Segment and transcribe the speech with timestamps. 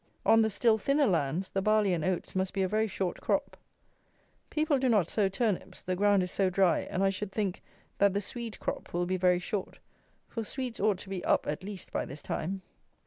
[0.25, 3.55] On the still thinner lands the barley and oats must be a very short crop.
[4.49, 7.61] People do not sow turnips, the ground is so dry, and, I should think,
[7.99, 9.77] that the Swede crop will be very short;
[10.27, 12.63] for Swedes ought to be up at least by this time.